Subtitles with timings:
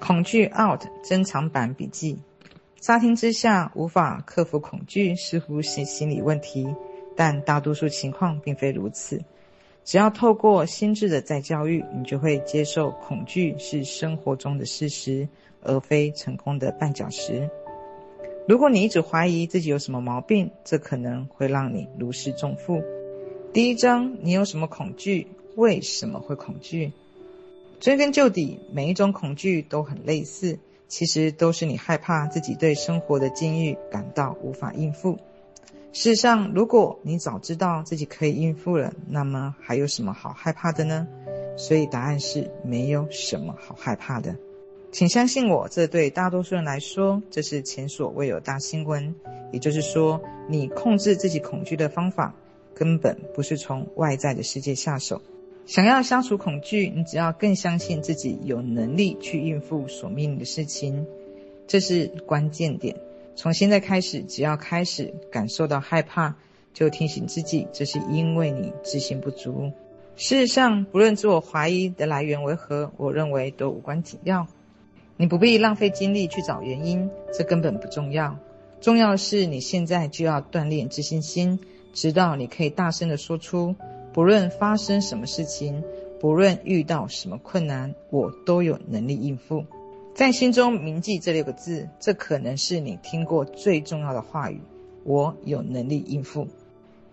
[0.00, 2.18] 恐惧 out 珍藏版笔记。
[2.80, 6.66] 乍听之下无法克服恐惧，似乎是心理问题，
[7.16, 9.20] 但大多数情况并非如此。
[9.84, 15.28] 只要透过心智的再教育，你就会接受恐惧是生活中的事实，
[15.62, 17.50] 而非成功的绊脚石。
[18.46, 22.82] 如果你一直怀疑自己有什么毛病，这可能会让你如释重负。
[23.52, 25.26] 第一章，你有什么恐惧？
[25.56, 26.92] 为什么会恐惧？
[27.80, 30.58] 追根究底，每一种恐惧都很类似。
[30.88, 35.18] 其实都是你害怕自己对生活的境遇感到无法应付。
[35.92, 41.06] 事实上，如果你早知道自己可以应付了，那么还有什么好害怕的呢？
[41.58, 44.34] 所以答案是没有什么好害怕的。
[44.90, 49.14] 请相信我，这对大多数人来说，这是前所未有大新闻。
[49.52, 52.34] 也就是说，你控制自己恐惧的方法，
[52.74, 55.20] 根本不是从外在的世界下手。
[55.68, 61.06] 想要消除恐惧，你只要更相信自己有能力去应付所面临的事情，
[61.66, 62.96] 这是关键点。
[63.36, 66.36] 从现在开始，只要开始感受到害怕，
[66.72, 69.70] 就提醒自己，这是因为你自信不足。
[70.16, 74.46] 事实上，不论自我怀疑的来源为何，我认为都无关紧要。
[75.18, 78.38] 你不必浪费精力去找原因，这根本不重要。
[78.80, 81.60] 重要的是，你现在就要锻炼自信心，
[81.92, 83.76] 直到你可以大声地说出。
[84.18, 85.84] 不论发生什么事情，
[86.18, 89.64] 不论遇到什么困难，我都有能力应付。
[90.12, 94.60] 在心中铭记这六个字，这可能是你听过最重要的话语。
[95.04, 96.48] 我有能力应付。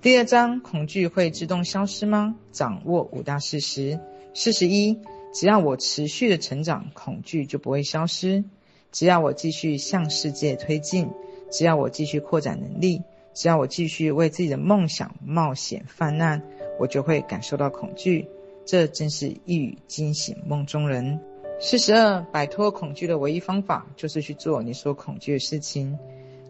[0.00, 2.36] 第二章，恐惧会自动消失吗？
[2.52, 4.00] 掌握五大事实。
[4.32, 4.98] 事实一：
[5.34, 8.44] 只要我持续的成长，恐惧就不会消失。
[8.92, 11.10] 只要我继续向世界推进，
[11.50, 13.02] 只要我继续扩展能力，
[13.34, 16.42] 只要我继续为自己的梦想冒险犯难。
[16.78, 18.26] 我就会感受到恐惧，
[18.64, 21.20] 这真是一语惊醒梦中人。
[21.60, 25.96] 事实二，摆脱恐惧的唯一方法就是去做你所恐惧的事情。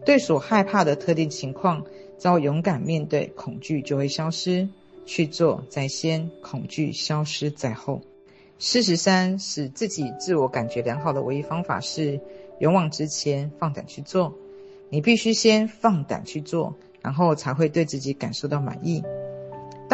[0.05, 1.83] 对所害怕的特定情况，
[2.19, 4.67] 只要勇敢面对，恐惧就会消失。
[5.07, 8.01] 去做在先，恐惧消失在后。
[8.57, 12.19] 事实三，使自己自我感觉良好的唯一方法是
[12.59, 14.33] 勇往直前，放胆去做。
[14.89, 19.03] 你必须先放胆去做，然后才会对自己感受到满意。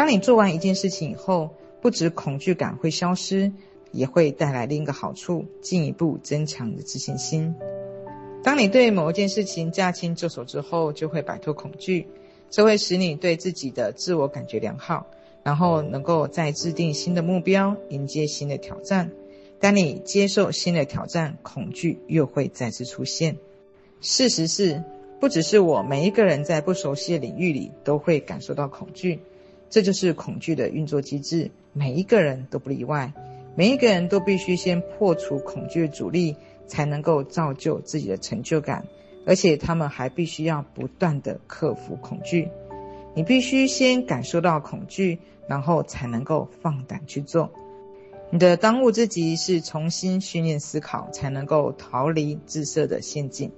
[0.01, 3.51] 当你做完一件事情以后，不止恐惧感会消失，
[3.91, 7.53] 也会带来另一个好处，进一步增强你的自信心。
[8.41, 12.07] 当你对某一件事情驾轻就熟之后，就会摆脱恐惧，
[12.49, 15.05] 这会使你对自己的自我感觉良好，
[15.43, 19.11] 然后能够再制定新的目标，迎接新的挑战。
[19.59, 23.37] 当你接受新的挑战，恐惧又会再次出现。
[23.99, 24.83] 事实是，
[25.19, 29.19] 不只是我，每一个人在不熟悉的领域里都会感受到恐惧。
[29.71, 33.13] 这就是恐惧的运作机制，每一个人都不例外，
[33.55, 36.35] 每一个人都必须先破除恐惧的阻力，
[36.67, 38.85] 才能够造就自己的成就感，
[39.25, 42.49] 而且他们还必须要不断地克服恐惧。
[43.15, 47.51] 你必须先感受到恐惧，然后才能够放胆去做。
[48.29, 53.51] 你的当务之急是重新训练思考，才能够逃离自设的陷阱。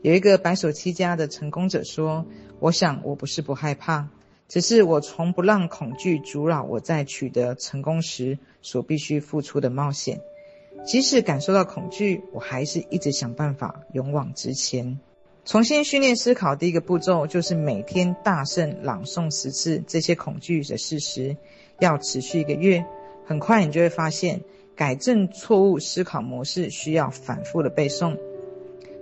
[0.00, 2.24] 有一个白手起家的成功者说
[2.60, 4.08] ：“我想我不是不害怕。”
[4.50, 10.20] 只是我从不让恐惧阻扰我在取得成功时所必须付出的冒险，
[10.84, 14.98] 即使感受到恐惧，我还是一直想办法勇往直前。
[15.44, 21.36] 重新训练思考，第一个步骤就是每天大声朗诵十次这些恐惧的事实，
[21.78, 22.84] 要持续一个月。
[23.24, 24.40] 很快你就会发现，
[24.74, 28.18] 改正错误思考模式需要反复的背诵。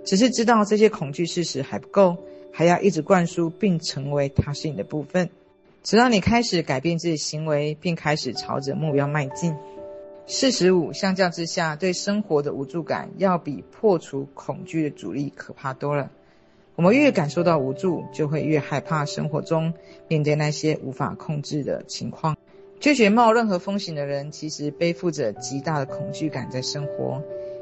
[0.05, 2.17] 只是知道这些恐惧事实还不够，
[2.53, 5.31] 还要一直灌输并成为它是你的部分。
[5.81, 9.55] 直到你开始改变自己行为，并开始朝着目标迈进。
[10.27, 16.11] 四十五，相较之下，对生活的无助感要比破除恐惧的阻力可怕多了。
[16.75, 19.73] 我们越感受到无助，就会越害怕生活中
[20.07, 22.37] 面对那些无法控制的情况。
[22.79, 27.21] 拒绝冒任何风险的人，其实背负着极大的恐惧感在生活。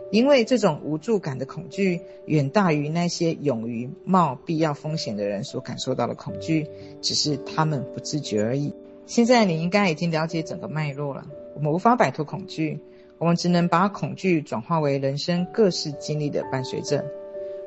[0.10, 6.68] 因为这种无助感的恐惧远大于那些勇于冒必要风险的人所感受到的恐惧，
[7.02, 8.74] 只是他们不自觉而已。
[9.06, 11.28] 现在你应该已经了解整个脉络了。
[11.56, 12.80] 我们无法摆脱恐惧，
[13.18, 17.06] 我们只能把恐惧转化为人生各式经历的伴随者。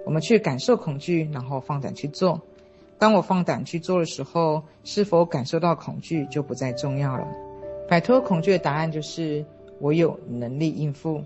[0.06, 2.40] 我们去感受恐惧，然后放胆去做。
[2.98, 7.26] 当我放胆去做的时候，是否感受到恐惧就不再重要了。
[7.88, 9.44] 摆脱恐惧的答案就是
[9.78, 11.22] 我有能力应付。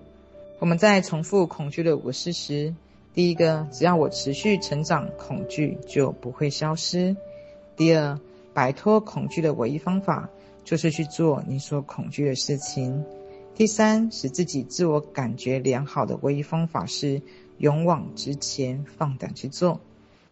[0.61, 2.75] 我们再重复恐惧的五个事实：
[3.13, 7.17] 第一个，只要我持续成长，恐惧就不会消失；
[7.77, 8.19] 第二，
[8.55, 10.31] 摆脱恐惧的唯一方法
[10.65, 13.03] 就是去做你所恐惧的事情；
[13.55, 17.21] 第三，使自己自我感觉良好的唯一方法是
[17.59, 19.81] 勇往直前，放胆去做。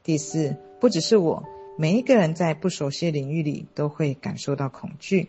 [0.05, 1.45] 第四，不只是我，
[1.77, 5.29] 每一个人在不熟悉领域里都会感受到恐惧。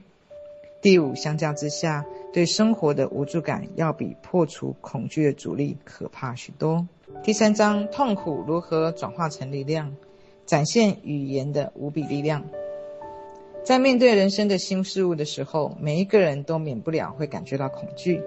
[0.84, 6.86] 第五，相较之下，对生活的无助感要比破除恐惧的阻力可怕许多。
[7.24, 9.96] 第三章，痛苦如何转化成力量，
[10.46, 12.44] 展现语言的无比力量。
[13.64, 18.22] 在面对人生的新事物的时候，每一个人都免不了会感觉到恐惧，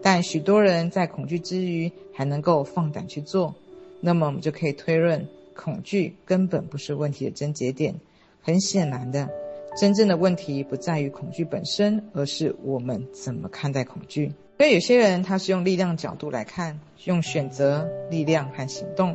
[0.00, 3.54] 但许多人在恐惧之余还能够放胆去做，
[4.00, 7.94] 那么我们就可以推论，恐惧根本不是问题的症结点。
[8.40, 9.28] 很显然的。
[9.76, 14.32] 真正的问题不在于恐惧本身，而是我们怎么看待恐惧。
[14.58, 19.14] 所以有些人他是用力量角度来看，用选择、力量和行动；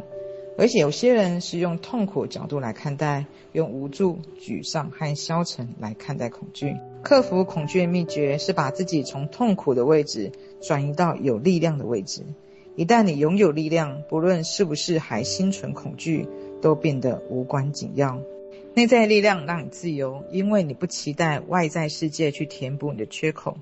[0.57, 6.75] 而且有些人是用痛苦角度来看待，用无助、沮丧和消沉来看待恐惧。
[7.03, 10.31] 克服恐惧的秘诀是把自己从痛苦的位置
[10.61, 12.23] 转移到有力量的位置。
[12.75, 16.27] 一旦你拥有力量，不论是不是还心存恐惧，
[16.61, 18.19] 都变得无关紧要。
[18.75, 23.57] 内在力量让你自由，因为你不期待外在世界去填补你的缺口。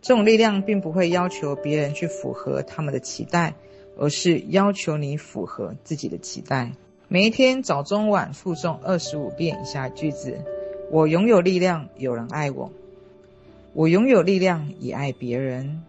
[0.00, 3.52] 这种力量并不会要求别人去符合他们的期待，
[3.98, 6.72] 而是要求你符合自己的期待。
[7.06, 10.38] 每一天早中晚复诵二十五遍以下句子：
[10.90, 12.70] 我拥有力量，有人爱我；
[13.74, 15.82] 我拥有力量，也爱别人；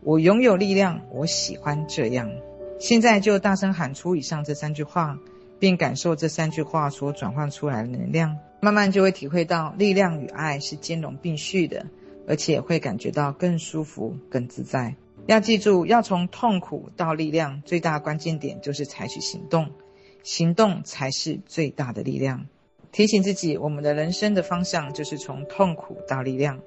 [0.00, 2.30] 我拥有力量，我喜欢这样。
[2.80, 5.18] 现在就大声喊出以上这三句话。
[5.58, 11.86] 并感受这三句话所转换出来的能量，慢慢就会体会到力量与爱是兼容并蓄的，
[12.28, 14.94] 而且会感觉到更舒服、更自在。
[15.26, 19.70] 要记住，要从痛苦到力量，最大关键点就是采取行动，
[20.22, 22.46] 行动才是最大的力量。
[22.92, 26.60] 提醒自己，我们的人生的方向就是从痛苦到力量，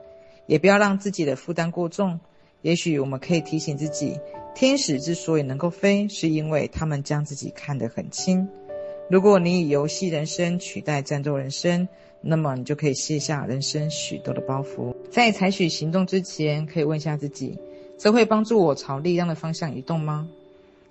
[0.45, 2.19] 也不要让自己的负担过重。
[2.61, 4.19] 也许我们可以提醒自己，
[4.53, 8.49] 天使之所以能够飞，是因为他们将自己看得很轻。
[9.09, 11.87] 如果你以游戏人生取代战斗人生，
[12.21, 14.95] 那么你就可以卸下人生许多的包袱。
[15.09, 17.57] 在采取行动之前，可以问一下自己：
[17.97, 20.29] 这会帮助我朝力量的方向移动吗？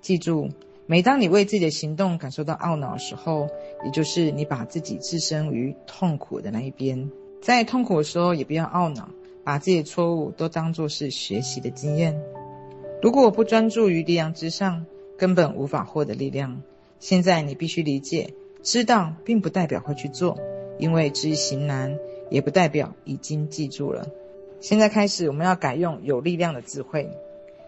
[0.01, 0.51] 记住，
[0.87, 3.49] 每当你为自己的行动感受到懊恼的时候，
[3.85, 7.09] 也就是你把自己置身于痛苦的那一边。
[7.41, 9.09] 在痛苦的时候，也不要懊恼，
[9.45, 12.21] 把自己的错误都当作是学习的经验。
[13.01, 14.85] 如果我不专注于力量之上，
[15.17, 16.61] 根本无法获得力量。
[17.01, 20.39] 现在你必须理解，知道并不代表会去做，
[20.79, 21.99] 因为知行难，
[22.31, 24.07] 也不代表已经记住了。
[24.61, 27.09] 现在开始，我们要改用有力量的智慧。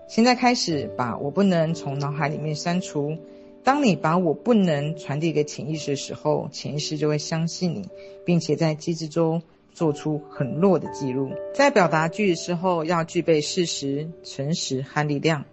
[0.09, 3.17] 现在开始，把我不能从脑海里面删除。
[3.63, 7.89] 当你把我不能传递给潜意识的时候，潜意识就会相信你，
[8.25, 9.43] 并且在机制中
[9.73, 11.31] 做出很弱的记录。
[11.55, 15.45] 在表达句的时候，要具备事实、诚实和力量。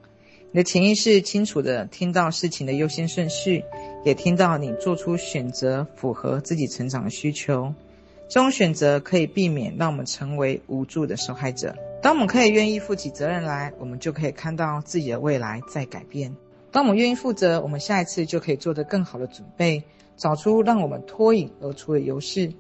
[0.58, 3.64] 你的潜意识清楚地听到事情的优先顺序，
[4.04, 7.76] 也听到你做出选择符合自己成长的需求。
[8.28, 11.76] 这种选择可以避免让我们成为无助的受害者。
[12.02, 16.36] 当我们可以愿意负起责任来，我们就可以看到自己的未来在改变。
[16.72, 19.84] 当我们愿意负责，我们下一次就可以做得更好的准备，
[20.16, 22.52] 找出让我们脱颖而出的优势。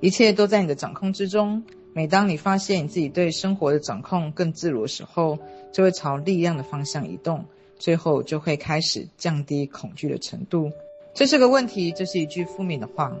[0.00, 1.62] 一切都在你的掌控之中。
[1.94, 5.38] 每当你发现自己对生活的掌控更自如的时候，
[5.72, 7.44] 就会朝力量的方向移动，
[7.78, 10.72] 最后就会开始降低恐惧的程度。
[11.12, 13.14] 这是个问题，这是一句负面的话。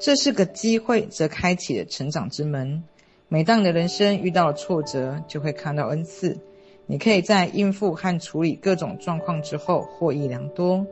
[0.00, 2.82] 这是个机会，则开启了成长之门。
[3.28, 6.38] 每当你的人生遇到了挫折，就会看到恩赐。
[6.86, 10.86] 你可以在应付和处理各种状况之后获益良多。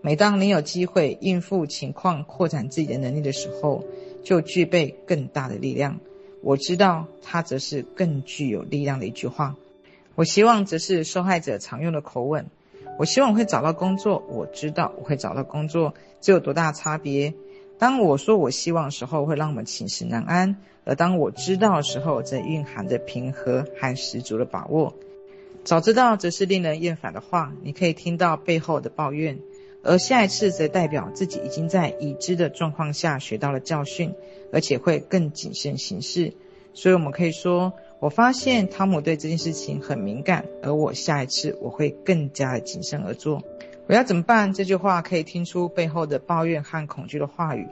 [0.00, 3.84] 每当你有机会应付情况、扩展自己的能力的时候，
[4.22, 5.98] 就具备更大的力量。
[6.42, 9.56] 我知道，它则是更具有力量的一句话。
[10.14, 12.46] 我希望则是受害者常用的口吻。
[12.98, 14.22] 我希望我会找到工作。
[14.28, 17.32] 我知道我会找到工作，这有多大差别？
[17.78, 24.94] 当我说我希望的时候，会让我们寝食难安；而当我知道的时候，则蕴含着平和和十足的把握。
[25.64, 29.38] 早知道则是令人厌烦的话，你可以听到背后的抱怨。
[29.82, 34.14] 而下一次则代表自己已经在已知的状况下学到了教训，
[34.52, 36.34] 而且会更谨慎行事。
[36.74, 43.42] 所以我们可以说，我发现汤姆对这件事情很敏感，而我下一次我会更加的谨慎而做。
[43.88, 44.52] 我要怎么办？
[44.52, 47.66] 这句话可以听出背后的抱怨和恐惧的话语。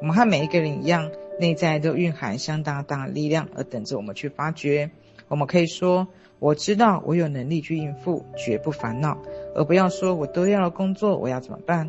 [0.00, 4.90] 我们和每一个人一样，内在都蕴含相当大的力量，而等着我们去发掘。
[5.28, 6.06] 我们可以说。
[6.40, 9.16] 我知道我有能力去应付，绝不烦恼，
[9.54, 11.88] 而不要说我丢掉了工作，我要怎么办？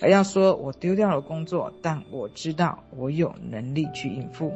[0.00, 4.52] 而要说我丢掉了工作，但我知道我有能力去应付。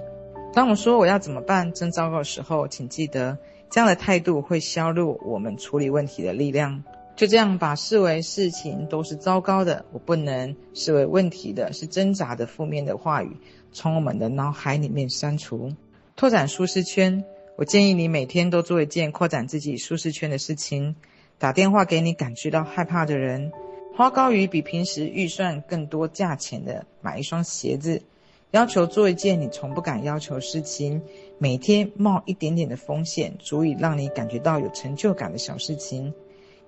[0.52, 3.38] 当我说我要怎么办，真糟糕的时候，请记得
[3.70, 6.82] 这样的态度会削弱我们处理问题的力量。
[7.14, 13.36] 就这样把视为事情都是糟糕的，我不能视为问题的是挣扎的负面的话语，
[13.70, 15.70] 从我们的脑海里面删除。
[16.16, 17.22] 拓展舒适圈，
[17.56, 20.94] 我建议你每天都做一件扩展自己舒适圈的事情。
[21.38, 23.50] 打电话给你感觉到害怕的人，
[23.94, 28.02] 花高于比平时预算更多价钱的买一双鞋子，
[28.50, 31.00] 要求做一件你从不敢要求事情，
[31.38, 36.12] 每天冒一点点的风险，足以让你感觉到有成就感的小事情。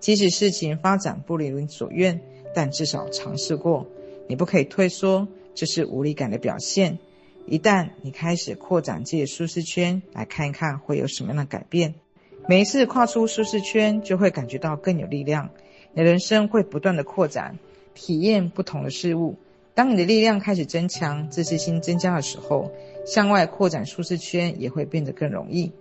[0.00, 2.23] 即使事情发展不如你所愿，
[2.54, 3.87] 但至少尝试过。
[4.26, 6.99] 你不可以退缩，这是无力感的表现。
[7.50, 11.95] 一旦你开始扩展自己的舒适圈，来看一看会有什么样的改变。
[12.47, 15.50] 每一次跨出舒适圈，就会感觉到更有力量。
[15.93, 17.59] 你的人生会不断的扩展，
[17.95, 19.37] 体验不同的事物。
[19.75, 22.71] 当你的力量开始增强，自信心增加的时候，
[23.07, 25.73] 向外扩展舒适圈也会变得更容易。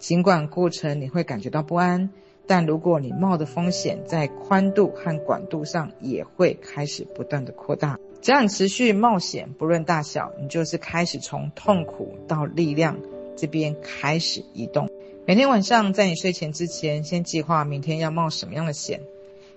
[0.00, 2.10] 尽管过程你会感觉到不安，
[2.46, 7.98] 但如果你冒的风险在宽度和广度上也会开始不断的扩大。
[8.24, 12.96] 只要你持续冒险，不论大小，你就是开始从痛苦到力量
[13.36, 14.88] 这边开始移动。
[15.26, 19.02] 每天晚上在你睡前之前，先计划明天要冒什么样的险。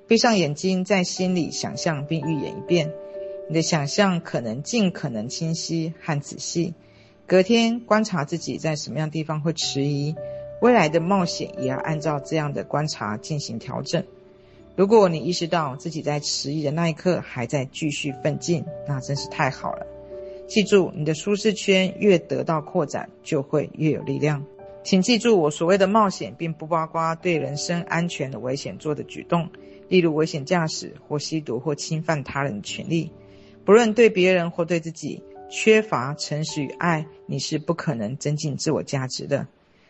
[0.05, 2.91] 闭上眼睛，在心里想象并预演一遍。
[3.47, 6.73] 你的想象可能尽可能清晰和仔细。
[7.25, 10.13] 隔天观察自己在什么样地方会迟疑，
[10.61, 14.03] 未来的冒险也要按照这样的观察进行调整。
[14.77, 19.87] 如果你意识到自己在迟疑的那一刻还在继续奋进，那真是太好了。
[20.47, 24.45] 记住，你的舒适圈越得到扩展，就会越有力量。
[24.83, 29.49] 请记住，我所谓的冒险，并不包括对人身安全的危险做的举动，
[29.89, 33.11] 例如危险驾驶或吸毒或侵犯他人的权利。
[33.65, 39.47] 不论对别人或对自己，缺乏诚实与爱，你是不可能增进自我价值的。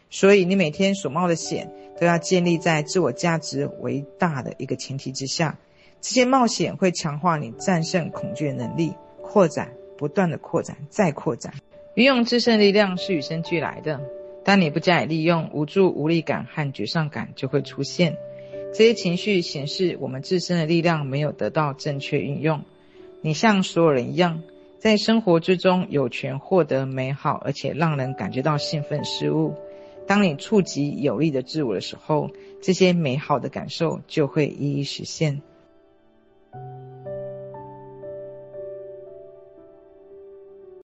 [0.09, 5.57] 所以，你每天所冒的险，都要建立在自我价值为大的一个前提之下。
[5.99, 11.53] 这些冒险会强化你战胜恐惧的能力，扩展，不断的扩展，再扩展。
[11.95, 13.99] 运用自身力量是与生俱来的。
[14.45, 18.15] 当你不加以利用，无助、无力感和沮丧感就会出现。
[18.73, 22.61] 这些情绪显示我们自身的力量没有得到正确运用。
[23.21, 24.43] 你像所有人一样，
[24.77, 29.55] 在生活之中有权获得美好而且让人感觉到兴奋事物。
[30.07, 35.41] 当你触及有力的自我的时候，这些美好的感受就会一一实现。